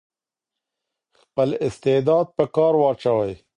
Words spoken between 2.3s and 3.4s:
په کار واچوئ.